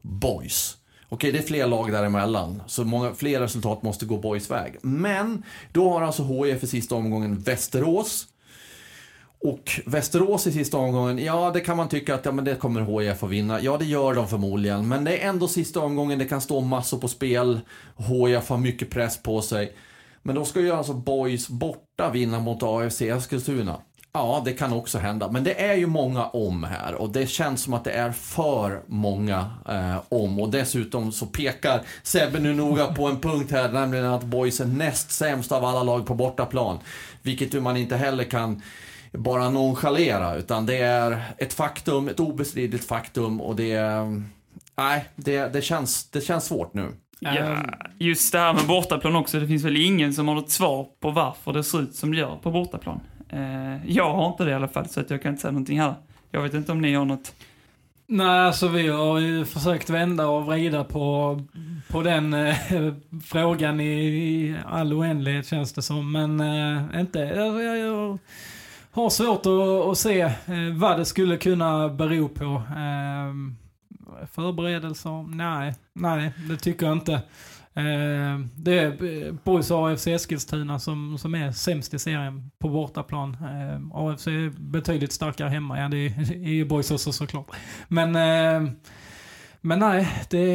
[0.01, 0.77] Boys.
[1.09, 4.77] Okej, det är fler lag däremellan, så många, fler resultat måste gå Boys väg.
[4.81, 8.27] Men då har alltså HIF i sista omgången Västerås.
[9.39, 13.01] Och Västerås i sista omgången, ja det kan man tycka att ja, men det kommer
[13.01, 13.61] HIF att vinna.
[13.61, 16.97] Ja det gör de förmodligen, men det är ändå sista omgången, det kan stå massor
[16.97, 17.59] på spel.
[17.97, 19.73] HIF har mycket press på sig.
[20.21, 23.77] Men då ska ju alltså Boys borta vinna mot AFC Eskilstuna.
[24.13, 25.31] Ja, det kan också hända.
[25.31, 28.81] Men det är ju många om här och det känns som att det är för
[28.87, 30.39] många eh, om.
[30.39, 34.65] Och dessutom så pekar Sebbe nu noga på en punkt här, nämligen att Boys är
[34.65, 36.79] näst sämst av alla lag på bortaplan.
[37.21, 38.61] Vilket man inte heller kan
[39.11, 44.23] bara nonchalera, utan det är ett faktum, ett obestridligt faktum och det är...
[44.77, 46.87] Nej, det, det, känns, det känns svårt nu.
[47.19, 47.57] Ja,
[47.99, 49.39] just det här med bortaplan också.
[49.39, 52.17] Det finns väl ingen som har något svar på varför det ser ut som det
[52.17, 52.99] gör på bortaplan.
[53.29, 55.79] Eh, jag har inte det i alla fall, så att jag kan inte säga någonting
[55.79, 55.93] här.
[56.31, 57.33] Jag vet inte om ni har något.
[58.09, 61.39] Nej, alltså vi har ju försökt vända och vrida på,
[61.89, 62.55] på den eh,
[63.25, 66.11] frågan i, i all oändlighet känns det som.
[66.11, 68.17] Men eh, inte, Jag, jag, jag
[68.91, 70.33] har svårt att, att se eh,
[70.73, 72.45] vad det skulle kunna bero på.
[72.69, 73.33] Eh,
[74.33, 75.35] förberedelser?
[75.35, 77.21] Nej, nej, det tycker jag inte.
[77.77, 82.69] Eh, det är eh, Boys och AFC Eskilstuna som, som är sämst i serien på
[82.69, 83.37] bortaplan.
[83.41, 87.47] Eh, AFC är betydligt starkare hemma, ja det är, är ju Boys också såklart.
[87.87, 88.71] Men, eh,
[89.61, 90.47] men nej, det,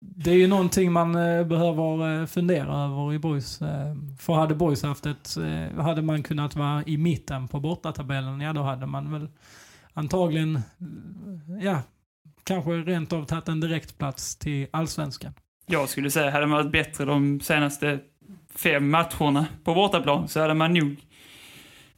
[0.00, 3.62] det är ju någonting man eh, behöver eh, fundera över i Boys.
[3.62, 8.40] Eh, för hade Boys haft ett, eh, hade man kunnat vara i mitten på bortatabellen,
[8.40, 9.28] ja då hade man väl
[9.92, 10.60] antagligen,
[11.62, 11.82] ja,
[12.44, 15.34] kanske rent av tagit en direktplats till allsvenskan.
[15.70, 17.98] Jag skulle säga, hade man varit bättre de senaste
[18.54, 20.96] fem matcherna på bortaplan så hade man nog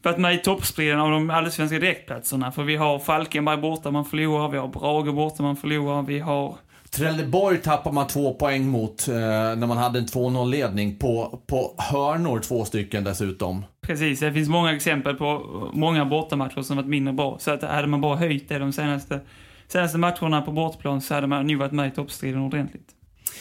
[0.02, 2.52] varit med i toppstriden av de allsvenska direktplatserna.
[2.52, 6.56] För vi har Falkenberg borta man förlorar, vi har Brage borta man förlorar, vi har
[6.90, 12.40] Trelleborg tappar man två poäng mot eh, när man hade en 2-0-ledning på, på hörnor,
[12.40, 13.64] två stycken dessutom.
[13.80, 17.36] Precis, det finns många exempel på många bortamatcher som varit mindre bra.
[17.38, 19.20] Så att hade man bara höjt det de senaste,
[19.68, 22.88] senaste matcherna på bortplan så hade man nu varit med i toppstriden ordentligt.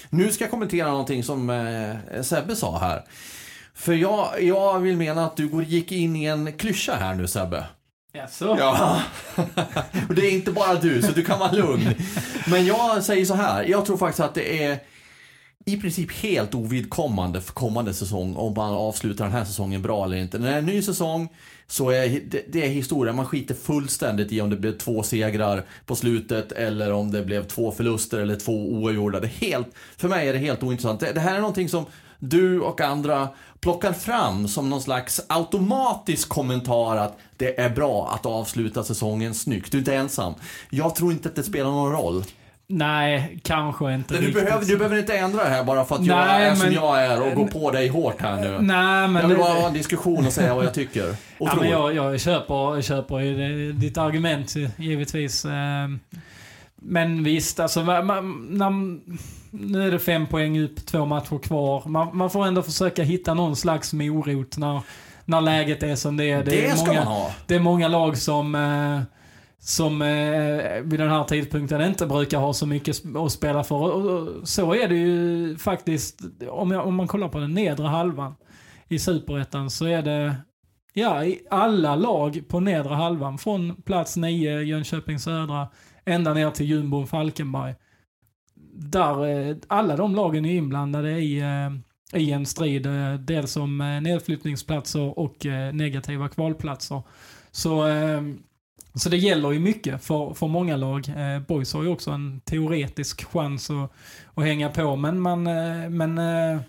[0.10, 3.04] Nu ska jag kommentera någonting som eh, Sebbe sa här.
[3.76, 7.28] För jag, jag vill mena att du går- gick in i en klyscha här nu
[7.28, 7.66] Sebbe.
[8.14, 8.56] Jaså?
[8.60, 9.02] Ja.
[10.10, 11.94] Och det är inte bara du, så du kan vara lugn.
[12.48, 14.80] Men jag säger så här, jag tror faktiskt att det är
[15.66, 20.18] i princip helt ovidkommande för kommande säsong om man avslutar den här säsongen bra eller
[20.18, 20.40] inte.
[20.40, 21.30] När det är en ny säsong
[21.68, 23.14] så är det, det är historia.
[23.14, 27.48] Man skiter fullständigt i om det blev två segrar på slutet eller om det blev
[27.48, 29.20] två förluster eller två oavgjorda.
[29.20, 29.68] Det helt,
[29.98, 31.00] för mig är det helt ointressant.
[31.00, 31.86] Det, det här är någonting som
[32.20, 38.26] du och andra plockar fram som någon slags automatisk kommentar att det är bra att
[38.26, 39.72] avsluta säsongen snyggt.
[39.72, 40.34] Du är inte ensam.
[40.70, 42.24] Jag tror inte att det spelar någon roll.
[42.72, 44.46] Nej, kanske inte Du riktigt.
[44.46, 46.74] behöver, du behöver inte ändra det här bara för att jag Nej, är som men-
[46.76, 48.52] jag är och går på dig hårt här nu.
[48.62, 49.16] Nej, men...
[49.16, 51.10] jag vill det- bara ha en diskussion och säga vad jag tycker.
[51.10, 51.62] Och Ja, tror.
[51.62, 55.46] men jag, jag köper, jag köper ju det- ditt argument givetvis.
[55.46, 55.52] Eh,
[56.76, 58.70] Men visst, alltså man, när,
[59.52, 61.84] nu är det fem poäng upp, två matcher kvar.
[61.86, 64.82] Man, man får ändå försöka hitta någon slags morot när,
[65.26, 66.44] när läget är som det är.
[66.44, 67.32] det är ska många, man ha.
[67.48, 69.02] Det är många lag som, eh,
[69.60, 73.76] som eh, vid den här tidpunkten inte brukar ha så mycket att spela för.
[73.76, 77.88] Och, och, så är det ju faktiskt, om, jag, om man kollar på den nedre
[77.88, 78.36] halvan
[78.88, 80.36] i Superettan så är det
[80.94, 83.38] Ja, i alla lag på nedre halvan.
[83.38, 85.68] Från plats 9, Jönköping Södra,
[86.06, 87.76] ända ner till jumbon Falkenberg.
[88.74, 92.86] Där eh, alla de lagen är inblandade i, eh, i en strid.
[92.86, 97.02] eh, Dels om eh, nedflyttningsplatser och eh, negativa kvalplatser.
[97.52, 98.22] Så, eh,
[98.96, 101.08] så det gäller ju mycket för, för många lag.
[101.10, 103.92] Eh, Boys har ju också en teoretisk chans att,
[104.36, 105.48] att hänga på, men man...
[105.48, 106.62] eh, Men, eh,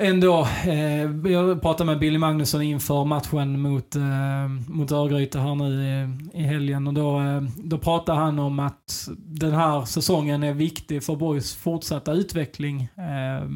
[0.00, 5.84] Ändå, eh, jag pratade med Billy Magnusson inför matchen mot, eh, mot Örgryte här nu
[5.84, 10.54] i, i helgen och då, eh, då pratade han om att den här säsongen är
[10.54, 12.82] viktig för Boys fortsatta utveckling.
[12.96, 13.48] Eh,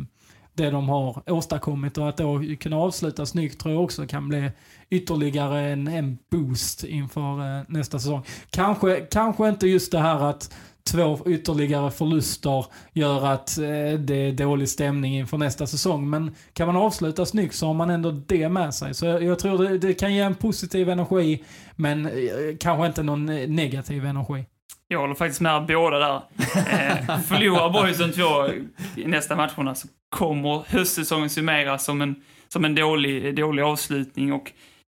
[0.63, 4.51] det de har åstadkommit och att då kunna avsluta snyggt tror jag också kan bli
[4.91, 8.23] ytterligare en, en boost inför eh, nästa säsong.
[8.51, 14.33] Kanske, kanske inte just det här att två ytterligare förluster gör att eh, det är
[14.33, 16.11] dålig stämning inför nästa säsong.
[16.11, 18.95] Men kan man avsluta snyggt så har man ändå det med sig.
[18.95, 21.45] Så jag, jag tror det, det kan ge en positiv energi,
[21.77, 22.13] men eh,
[22.61, 24.45] kanske inte någon eh, negativ energi.
[24.93, 26.23] Jag håller faktiskt med båda där.
[26.57, 28.49] Eh, förlorar Boysen två
[28.97, 34.53] i nästa matcherna så kommer höstsäsongen summeras som en, som en dålig, dålig avslutning och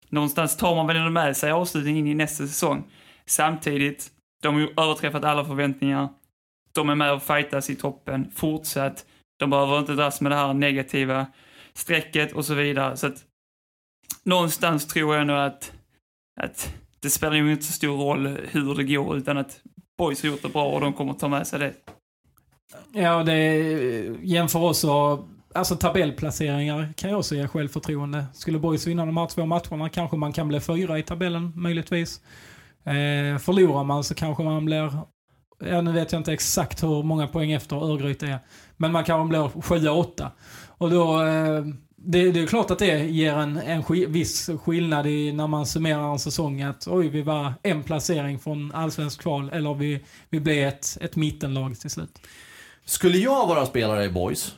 [0.10, 2.84] någonstans tar man väl ändå med sig avslutningen in i nästa säsong.
[3.26, 4.08] Samtidigt,
[4.44, 6.10] de har ju överträffat alla förväntningar.
[6.72, 9.06] De är med och fightas i toppen, fortsatt.
[9.40, 11.26] De behöver inte dras med det här negativa
[11.74, 12.98] strecket och så vidare.
[12.98, 13.24] Så att
[14.24, 15.74] någonstans tror jag nog att,
[16.42, 19.62] att det spelar ju inte så stor roll hur det går, utan att
[19.98, 21.74] Boys har gjort det bra och de kommer ta med sig det.
[22.94, 23.36] Ja, det
[24.22, 25.20] jämför också
[25.56, 28.26] Alltså tabellplaceringar kan ju också ge självförtroende.
[28.34, 32.22] Skulle Boys vinna de här två matcherna kanske man kan bli fyra i tabellen, möjligtvis.
[32.84, 34.98] Eh, förlorar man så kanske man blir,
[35.66, 38.40] ja nu vet jag inte exakt hur många poäng efter Örgryte är,
[38.78, 40.32] men man kanske blir sjua, åtta.
[40.68, 41.66] Och då, eh,
[42.06, 45.66] det, det är klart att det ger en, en sk viss skillnad i när man
[45.66, 50.40] summerar en säsong att oj, vi var en placering från allsvensk kval eller vi, vi
[50.40, 52.20] blev ett, ett mittenlag till slut.
[52.86, 54.56] Skulle jag vara spelare i Boys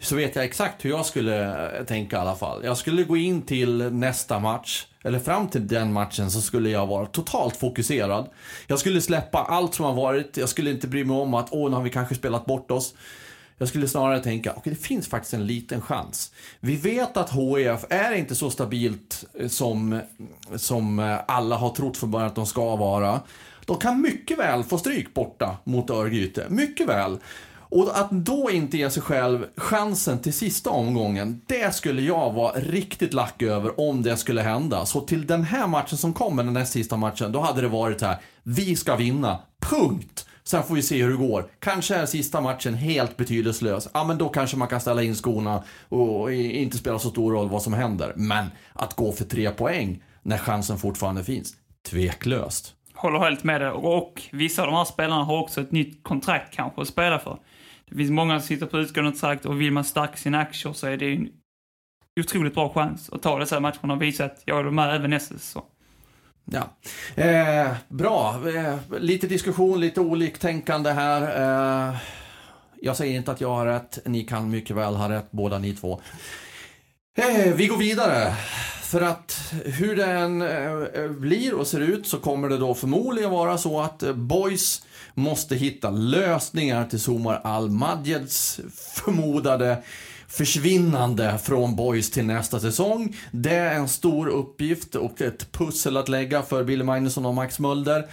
[0.00, 2.64] så vet jag exakt hur jag skulle eh, tänka i alla fall.
[2.64, 6.86] Jag skulle gå in till nästa match, eller fram till den matchen så skulle jag
[6.86, 8.28] vara totalt fokuserad.
[8.66, 11.70] Jag skulle släppa allt som har varit, jag skulle inte bry mig om att åh,
[11.70, 12.94] nu har vi kanske spelat bort oss.
[13.64, 16.32] Jag skulle snarare tänka, okej det finns faktiskt en liten chans.
[16.60, 20.00] Vi vet att HIF är inte så stabilt eh, som,
[20.56, 23.20] som eh, alla har trott från början att de ska vara.
[23.64, 27.18] De kan mycket väl få stryk borta mot Örgryte, mycket väl.
[27.56, 32.52] Och att då inte ge sig själv chansen till sista omgången, det skulle jag vara
[32.60, 34.86] riktigt lack över om det skulle hända.
[34.86, 38.02] Så till den här matchen som kommer, den näst sista matchen, då hade det varit
[38.02, 40.26] här, vi ska vinna, punkt!
[40.48, 41.46] Sen får vi se hur det går.
[41.58, 43.88] Kanske är sista matchen helt betydelselös.
[43.94, 47.48] Ja, men då kanske man kan ställa in skorna och inte spela så stor roll
[47.48, 48.12] vad som händer.
[48.16, 51.56] Men att gå för tre poäng när chansen fortfarande finns,
[51.90, 52.74] tveklöst.
[52.94, 53.70] Håller helt med dig.
[53.70, 57.38] Och vissa av de här spelarna har också ett nytt kontrakt kanske att spela för.
[57.88, 60.86] Det finns många som sitter på utgående kontrakt och vill man stärka sina aktier så
[60.86, 61.28] är det en
[62.20, 65.34] otroligt bra chans att ta dessa matcherna och visa att jag är med även nästa
[65.34, 65.64] säsong.
[66.44, 66.76] Ja.
[67.22, 68.48] Eh, bra.
[68.56, 71.22] Eh, lite diskussion, lite oliktänkande här.
[71.90, 71.96] Eh,
[72.80, 73.98] jag säger inte att jag har rätt.
[74.04, 76.00] Ni kan mycket väl ha rätt, båda ni två.
[77.16, 78.34] Eh, vi går vidare.
[78.82, 83.30] För att hur det än eh, blir och ser ut så kommer det då förmodligen
[83.30, 84.82] vara så att eh, Boys
[85.14, 88.60] måste hitta lösningar till Somar Al-Madjeds
[88.94, 89.82] förmodade
[90.36, 93.16] försvinnande från Boys till nästa säsong.
[93.30, 97.58] Det är en stor uppgift och ett pussel att lägga för Billy Magnusson och Max
[97.58, 98.06] Mulder.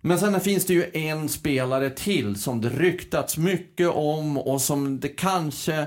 [0.00, 5.00] Men sen finns det ju en spelare till som det ryktats mycket om och som
[5.00, 5.86] det kanske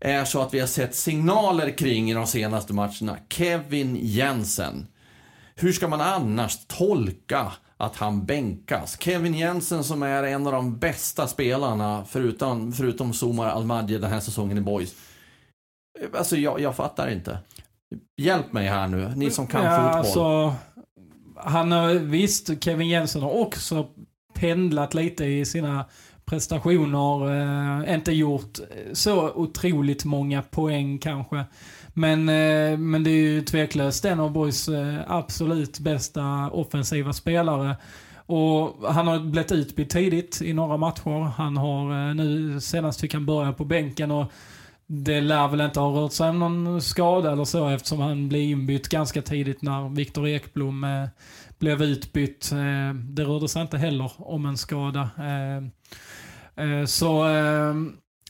[0.00, 3.16] är så att vi har sett signaler kring i de senaste matcherna.
[3.28, 4.86] Kevin Jensen.
[5.54, 9.00] Hur ska man annars tolka att han bänkas?
[9.00, 14.20] Kevin Jensen som är en av de bästa spelarna förutom, förutom Somar Almadje den här
[14.20, 14.94] säsongen i Boys.
[16.14, 17.38] Alltså jag, jag fattar inte.
[18.16, 19.98] Hjälp mig här nu, ni som kan ja, fotboll.
[19.98, 20.54] Alltså,
[21.36, 23.88] han har visst, Kevin Jensen har också
[24.34, 25.84] pendlat lite i sina
[26.24, 27.30] prestationer.
[27.86, 28.58] Eh, inte gjort
[28.92, 31.44] så otroligt många poäng kanske.
[31.98, 37.76] Men, eh, men det är ju tveklöst en av Boys eh, absolut bästa offensiva spelare.
[38.26, 41.22] Och han har blivit utbytt tidigt i några matcher.
[41.36, 44.32] Han har eh, nu, senast fick han börja på bänken och
[44.86, 48.42] det lär väl inte ha rört sig om någon skada eller så eftersom han blev
[48.42, 51.08] inbytt ganska tidigt när Viktor Ekblom eh,
[51.58, 52.52] blev utbytt.
[52.52, 55.10] Eh, det rörde sig inte heller om en skada.
[55.18, 55.56] Eh,
[56.64, 57.74] eh så eh,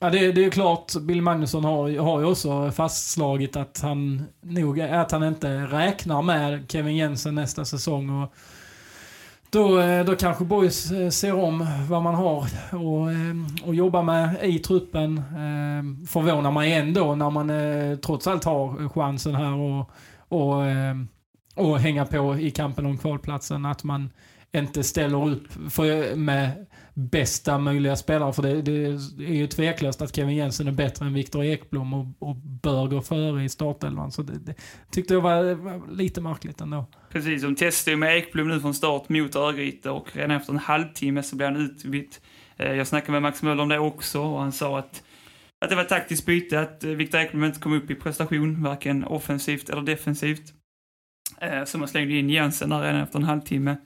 [0.01, 4.81] Ja, det, det är klart, Bill Magnusson har, har ju också fastslagit att han nog
[4.81, 8.23] att han inte räknar med Kevin Jensen nästa säsong.
[8.23, 8.35] Och
[9.51, 14.03] då, eh, då kanske Boys eh, ser om vad man har och, eh, och jobba
[14.03, 15.23] med i truppen.
[16.09, 17.51] Förvånar mig ändå när man
[18.01, 19.91] trots allt har chansen här och,
[20.29, 20.55] och,
[21.55, 23.67] och hänga på i kampen om kvalplatsen.
[23.67, 24.11] Att man
[24.59, 28.33] inte ställer upp för, med bästa möjliga spelare.
[28.33, 28.85] För det, det,
[29.27, 33.01] är ju tveklöst att Kevin Jensen är bättre än Viktor Ekblom och, och bör gå
[33.01, 34.12] före i startelvan.
[34.12, 34.55] Så det, det
[34.90, 36.87] tyckte jag var, var, lite märkligt ändå.
[37.11, 41.23] Precis, de testade med Ekblom nu från start mot Örgryte och redan efter en halvtimme
[41.23, 42.21] så blev han utbytt.
[42.57, 45.03] Eh, jag snackade med Max Möller om det också och han sa att
[45.61, 48.62] att det var ett taktiskt byte, att eh, Viktor Ekblom inte kom upp i prestation,
[48.62, 50.53] varken offensivt eller defensivt.
[51.40, 53.77] Eh, så man slängde in Jensen där redan efter en halvtimme.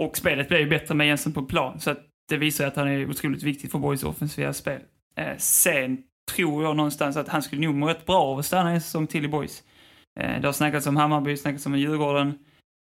[0.00, 2.88] Och spelet blev ju bättre med Jensen på plan, så att det visar att han
[2.88, 4.80] är otroligt viktig för Borgs offensiva spel.
[5.16, 6.02] Eh, sen
[6.32, 9.06] tror jag någonstans att han skulle nog må rätt bra av att stanna en säsong
[9.06, 9.62] till i Boys.
[10.20, 12.38] Eh, det har snackats om Hammarby, snackats om Djurgården.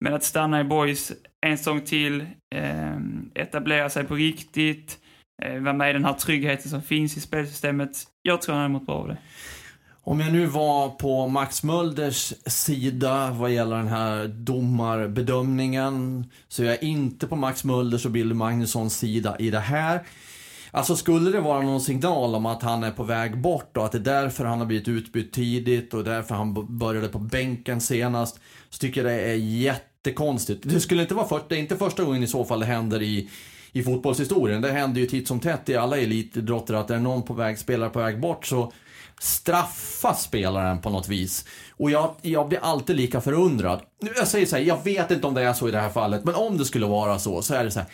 [0.04, 1.12] Men att stanna i Boys
[1.42, 2.22] en säsong till,
[2.56, 2.98] eh,
[3.34, 5.00] etablera sig på riktigt,
[5.44, 8.04] eh, vara med i den här tryggheten som finns i spelsystemet.
[8.22, 9.18] Jag tror han hade mått bra av det.
[10.06, 16.68] Om jag nu var på Max Mölders sida vad gäller den här domarbedömningen så är
[16.68, 20.04] jag inte på Max Mölders och Billy Magnussons sida i det här.
[20.72, 23.92] Alltså skulle det vara någon signal om att han är på väg bort och att
[23.92, 28.40] det är därför han har blivit utbytt tidigt och därför han började på bänken senast
[28.70, 30.64] så tycker jag det är jättekonstigt.
[30.64, 33.02] Det skulle inte vara för, det är inte första gången i så fall det händer
[33.02, 33.30] i
[33.74, 34.62] i fotbollshistorien.
[34.62, 37.90] Det händer ju titt som tätt i alla elitidrotter att är någon på väg, spelare
[37.90, 38.72] på väg bort så
[39.20, 41.46] straffa spelaren på något vis.
[41.72, 43.82] Och jag, jag blir alltid lika förundrad.
[44.18, 46.24] Jag säger så här, jag vet inte om det är så i det här fallet,
[46.24, 47.90] men om det skulle vara så, så är det så här.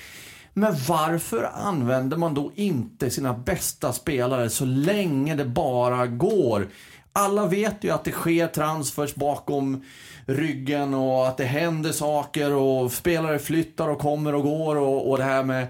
[0.53, 6.67] Men varför använder man då inte sina bästa spelare så länge det bara går?
[7.13, 9.83] Alla vet ju att det sker transfers bakom
[10.25, 15.17] ryggen och att det händer saker och spelare flyttar och kommer och går och, och
[15.17, 15.67] det här med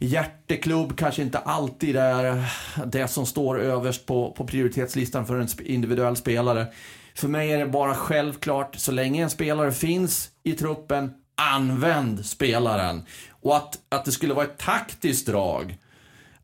[0.00, 2.44] hjärteklubb kanske inte alltid är
[2.86, 6.66] det som står överst på, på prioritetslistan för en individuell spelare.
[7.14, 13.02] För mig är det bara självklart, så länge en spelare finns i truppen, använd spelaren.
[13.30, 15.78] Och att, att det skulle vara ett taktiskt drag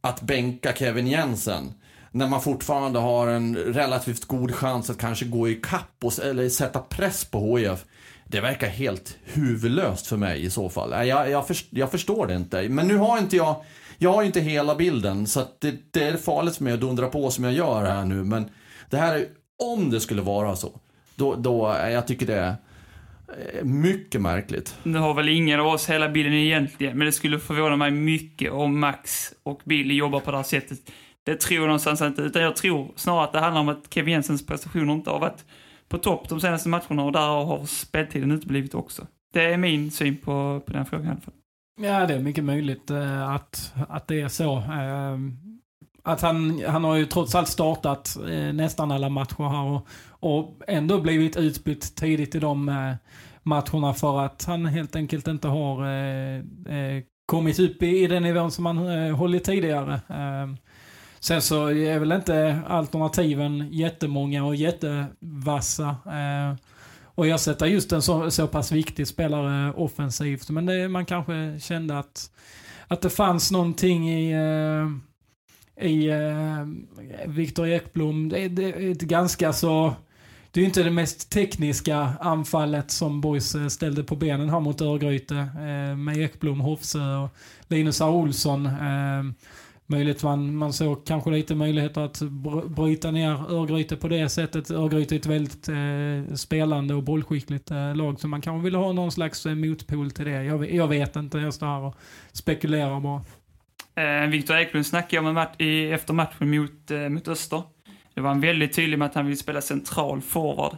[0.00, 1.72] att bänka Kevin Jensen
[2.16, 6.48] när man fortfarande har en relativt god chans att kanske gå i kapp och, eller
[6.48, 7.84] sätta press på HIF.
[8.24, 11.06] Det verkar helt huvudlöst för mig i så fall.
[11.08, 12.68] Jag, jag, först, jag förstår det inte.
[12.68, 13.64] Men nu har inte jag,
[13.98, 17.30] jag har inte hela bilden så det, det, är farligt för mig att dundra på
[17.30, 18.24] som jag gör här nu.
[18.24, 18.50] Men
[18.90, 19.26] det här är,
[19.72, 20.80] om det skulle vara så,
[21.14, 22.56] då, då eh, jag tycker det är
[23.28, 24.74] eh, mycket märkligt.
[24.82, 28.52] Nu har väl ingen av oss hela bilden egentligen, men det skulle förvåna mig mycket
[28.52, 30.78] om Max och Billy jobbar på det här sättet.
[31.26, 34.12] Det tror jag någonstans inte, utan jag tror snarare att det handlar om att Kevin
[34.12, 35.44] Jensens prestationer inte har varit
[35.88, 39.06] på topp de senaste matcherna och där har speltiden uteblivit också.
[39.32, 41.34] Det är min syn på, på den frågan i alla fall.
[41.80, 44.56] Ja, det är mycket möjligt eh, att, att det är så.
[44.56, 45.18] Eh,
[46.02, 50.60] att han, han har ju trots allt startat eh, nästan alla matcher här och, och
[50.68, 52.94] ändå blivit utbytt tidigt i de eh,
[53.42, 56.36] matcherna för att han helt enkelt inte har eh,
[56.76, 60.00] eh, kommit upp i, i den nivån som han eh, hållit tidigare.
[60.08, 60.56] Ehm,
[61.26, 65.88] Sen så är väl inte alternativen jättemånga och jättevassa.
[65.88, 66.54] Eh,
[67.04, 70.50] och ersätta just en så, så pass viktig spelare offensivt.
[70.50, 72.30] Men det, man kanske kände att,
[72.88, 76.66] att det fanns någonting i, eh, i eh,
[77.26, 78.28] Viktor Ekblom.
[78.28, 79.94] Det, det är ett ganska så...
[80.50, 84.60] Det är ju inte det mest tekniska anfallet som Boys eh, ställde på benen här
[84.60, 85.36] mot Örgryte.
[85.36, 87.30] Eh, med Ekblom, Hofsö och
[87.68, 88.08] Linus A.
[88.08, 88.66] Olsson.
[88.66, 89.22] Eh,
[89.86, 92.22] möjligt man, man såg kanske lite möjligheter att
[92.68, 94.70] bryta ner Örgryte på det sättet.
[94.70, 98.92] Örgryte är ett väldigt eh, spelande och bollskickligt eh, lag, så man kanske vill ha
[98.92, 100.44] någon slags eh, motpol till det.
[100.44, 101.94] Jag, jag vet inte, jag står här och
[102.32, 103.22] spekulerar bara.
[103.96, 107.62] Eh, Viktor Eklund snackade jag med match, i, efter matchen mot, eh, mot Öster.
[108.14, 110.76] Det var han väldigt tydlig med att han vill spela central forward.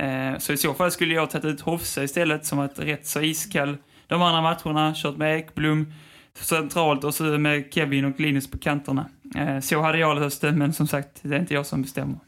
[0.00, 3.20] Eh, så i så fall skulle jag tagit ut Hofse istället, som varit rätt så
[3.20, 3.76] iskall
[4.06, 4.94] de andra matcherna.
[4.96, 5.92] Kört med Ekblom
[6.40, 9.08] centralt och så med Kevin och Linus på kanterna.
[9.36, 12.18] Eh, så hade jag löst det, men som sagt, det är inte jag som bestämmer.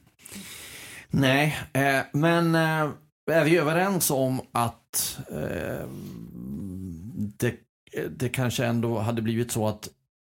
[1.09, 2.91] Nej, eh, men eh,
[3.31, 5.87] är vi överens om att eh,
[7.39, 7.55] det,
[8.11, 9.89] det kanske ändå hade blivit så att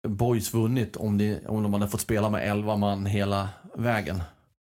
[0.08, 4.22] Boys vunnit om, de, om de hade fått spela med 11 man hela vägen?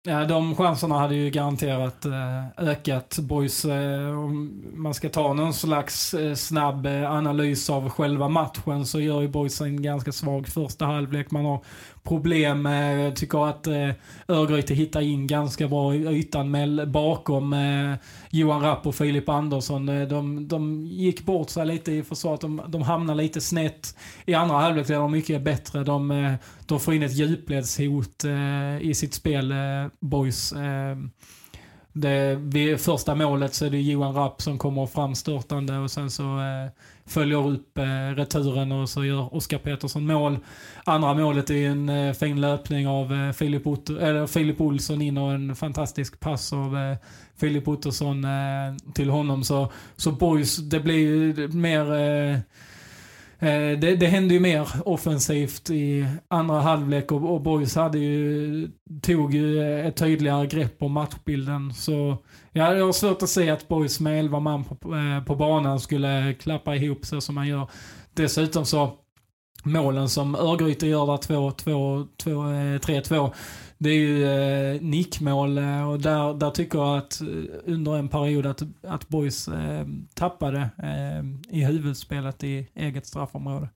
[0.03, 3.19] Ja, de chanserna hade ju garanterat eh, ökat.
[3.19, 8.99] Boys, eh, om man ska ta någon slags eh, snabb analys av själva matchen så
[8.99, 11.31] gör ju Boys en ganska svag första halvlek.
[11.31, 11.63] Man har
[12.03, 13.89] problem med, jag tycker att eh,
[14.27, 17.95] Örgryte hittar in ganska bra i ytan med, bakom eh,
[18.29, 19.89] Johan Rapp och Filip Andersson.
[19.89, 23.97] Eh, de, de gick bort sig lite i försvaret, de, de hamnar lite snett.
[24.25, 25.83] I andra halvlek är de mycket bättre.
[25.83, 26.33] De, eh,
[26.65, 29.57] de får in ett djupledshot eh, i sitt spel, eh,
[29.99, 30.53] Boys.
[30.53, 30.97] Eh,
[31.93, 36.23] det, vid första målet så är det Johan Rapp som kommer framstörtande och sen så
[36.23, 36.71] eh,
[37.05, 40.37] följer upp eh, returen och så gör Oskar Petersson mål.
[40.85, 45.17] Andra målet är en eh, fin löpning av eh, Filip, Otto, eller Filip Olsson in
[45.17, 46.97] och en fantastisk pass av eh,
[47.39, 49.43] Filip Ottosson eh, till honom.
[49.43, 51.81] Så, så Boys, det blir ju mer
[52.31, 52.39] Eh,
[53.41, 58.71] Eh, det, det hände ju mer offensivt i andra halvlek och, och Boys hade ju,
[59.01, 61.73] tog ju ett tydligare grepp om matchbilden.
[61.73, 62.17] Så
[62.51, 65.79] ja, jag har svårt att se att Boys med 11 man på, eh, på banan
[65.79, 67.67] skulle klappa ihop så som man gör.
[68.13, 68.93] Dessutom så
[69.63, 71.17] målen som Örgryte gör där
[72.77, 73.31] 3-2, eh,
[73.77, 77.27] det är ju eh, nickmål eh, och där, där tycker jag att eh,
[77.65, 83.69] under en period att, att Boys eh, tappade eh, i huvudspelet i eget straffområde.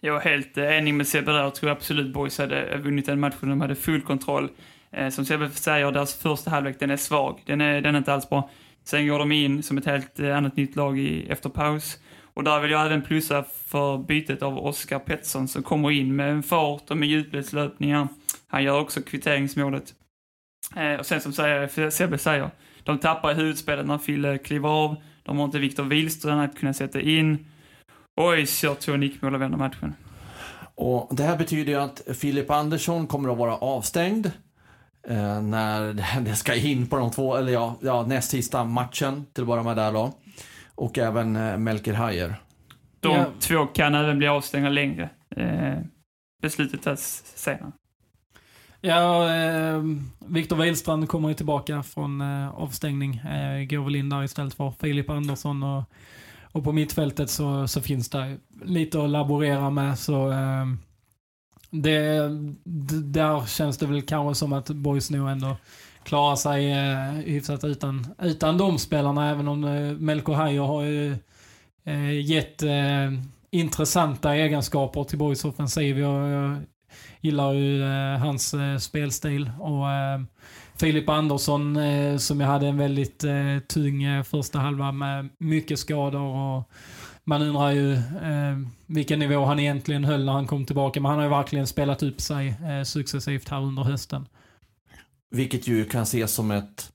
[0.00, 1.42] Jag är helt enig med Sebbe där.
[1.42, 3.48] Jag tror absolut Boys hade vunnit den matchen.
[3.48, 4.48] De hade full kontroll.
[4.90, 7.42] Eh, som Sebbe säger, deras första halvlek, den är svag.
[7.46, 8.50] Den är, den är inte alls bra.
[8.84, 11.98] Sen går de in som ett helt annat nytt lag i, efter paus.
[12.34, 16.30] Och där vill jag även plussa för bytet av Oskar Pettersson som kommer in med
[16.30, 18.08] en fart och med djupledslöpningar.
[18.46, 19.94] Han gör också kvitteringsmålet.
[20.76, 22.50] Eh, och sen som säger, Sebbe säger,
[22.82, 24.96] de tappar i huvudspelet när Fille kliver av.
[25.22, 27.46] De har inte Viktor Wihlström att kunna sätta in.
[28.16, 29.94] Oj, kör två nickmål och vänder matchen.
[30.74, 34.26] Och det här betyder ju att Filip Andersson kommer att vara avstängd
[35.08, 39.42] eh, när det ska in på de två, eller ja, ja näst sista matchen till
[39.42, 40.12] att börja med där då.
[40.82, 42.34] Och även eh, Melker Hajer.
[43.00, 43.26] De Ja.
[43.40, 45.10] två kan även bli avstängda längre.
[45.36, 45.78] Eh,
[46.42, 47.72] beslutet tas senare.
[48.80, 49.82] Ja, eh,
[50.18, 53.16] Viktor Wihlstrand kommer ju tillbaka från eh, avstängning.
[53.16, 55.62] Eh, går väl in där istället för Filip Andersson.
[55.62, 55.82] Och,
[56.52, 59.98] och på mittfältet så, så finns det lite att laborera med.
[59.98, 60.66] Så eh,
[61.70, 62.28] det,
[63.02, 65.56] där känns det väl kanske som att Boys nog ändå
[66.04, 69.30] klarar sig eh, hyfsat utan, utan de spelarna.
[69.30, 71.16] Även om eh, Melko Hajer har ju
[71.84, 73.12] eh, gett eh,
[73.50, 75.98] intressanta egenskaper till Borgs offensiv.
[75.98, 76.56] Jag, jag
[77.20, 79.50] gillar ju eh, hans eh, spelstil.
[79.58, 80.20] Och eh,
[80.76, 85.78] Filip Andersson eh, som jag hade en väldigt eh, tung eh, första halva med mycket
[85.78, 86.20] skador.
[86.20, 86.70] Och
[87.24, 91.00] man undrar ju eh, vilken nivå han egentligen höll när han kom tillbaka.
[91.00, 94.26] Men han har ju verkligen spelat upp sig eh, successivt här under hösten.
[95.32, 96.92] Vilket ju kan ses som ett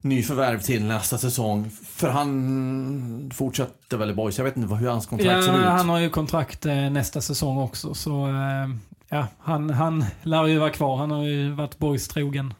[0.00, 1.70] nyförvärv till nästa säsong.
[1.70, 4.38] För han fortsätter väl i Boys.
[4.38, 5.64] Jag vet inte hur hans kontrakt Ja, ser ut.
[5.64, 7.94] han har ju kontrakt eh, nästa säsong också.
[7.94, 8.68] Så eh,
[9.08, 10.96] ja, han, han lär ju vara kvar.
[10.96, 12.54] Han har ju varit boys trogen.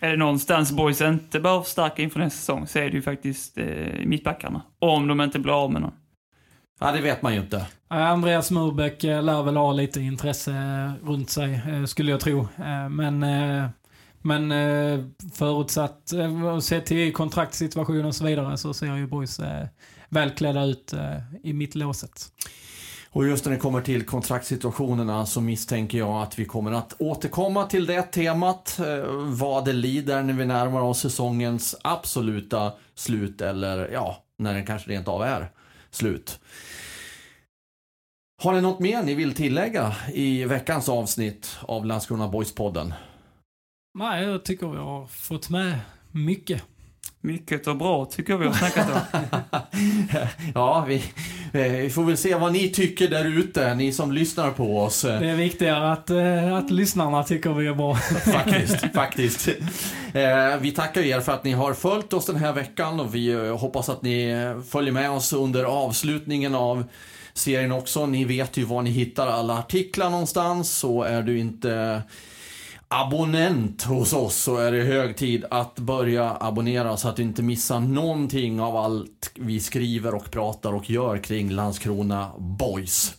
[0.00, 3.58] Är det någonstans boys inte bör förstärka inför nästa säsong så är det ju faktiskt
[3.58, 3.66] eh,
[4.06, 4.62] mittbackarna.
[4.78, 5.92] Om de inte blir av med någon.
[6.80, 7.66] Ja, det vet man ju inte.
[7.88, 10.52] Andreas Murbeck eh, lär väl ha lite intresse
[11.04, 12.48] runt sig, skulle jag tro.
[12.90, 13.68] Men, eh,
[14.22, 15.04] men eh,
[15.34, 19.66] förutsatt, eh, sett till kontraktssituationen och så vidare, så ser ju boys eh,
[20.08, 22.32] välklädda ut eh, i mittlåset.
[23.12, 27.66] Och just när det kommer till kontraktssituationerna så misstänker jag att vi kommer att återkomma
[27.66, 33.88] till det temat eh, vad det lider när vi närmar oss säsongens absoluta slut eller
[33.92, 35.50] ja, när den kanske rent av är
[35.90, 36.40] slut.
[38.42, 42.92] Har ni något mer ni vill tillägga i veckans avsnitt av Landskrona Boys-podden?
[43.94, 45.74] Nej, jag tycker vi har fått med
[46.10, 46.62] mycket.
[47.20, 49.20] Mycket och bra tycker jag vi har snackat om.
[50.54, 50.94] ja, vi,
[51.52, 55.02] eh, vi får väl se vad ni tycker där ute, ni som lyssnar på oss.
[55.02, 57.94] Det är viktigare att, eh, att lyssnarna tycker vi är bra.
[58.24, 59.48] faktiskt, faktiskt.
[60.14, 63.48] Eh, vi tackar er för att ni har följt oss den här veckan och vi
[63.48, 64.34] hoppas att ni
[64.68, 66.84] följer med oss under avslutningen av
[67.34, 68.06] serien också.
[68.06, 72.02] Ni vet ju var ni hittar alla artiklar någonstans, så är du inte
[72.94, 77.42] abonnent hos oss så är det hög tid att börja abonnera så att du inte
[77.42, 83.14] missar någonting av allt vi skriver och pratar och gör kring Landskrona Boys.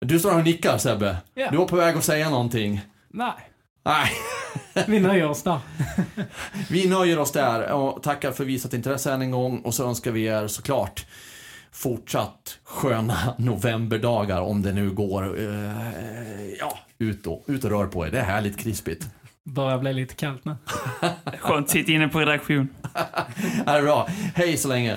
[0.00, 1.16] Du står här och nickar Sebbe.
[1.34, 1.50] Ja.
[1.50, 2.80] Du var på väg att säga någonting.
[3.08, 3.50] Nej,
[3.86, 4.10] Nej,
[4.86, 5.58] vi nöjer oss där.
[6.70, 10.10] vi nöjer oss där och tackar för visat intresse än en gång och så önskar
[10.10, 11.06] vi er såklart
[11.72, 15.38] fortsatt sköna novemberdagar om det nu går.
[15.38, 18.10] Eh, ja, ut och, ut och rör på er.
[18.10, 19.08] Det är härligt krispigt.
[19.44, 20.56] Börjar bli lite kallt nu.
[21.38, 22.68] Skönt sitta inne på redaktion.
[23.64, 24.08] Det är bra.
[24.34, 24.96] Hej så länge.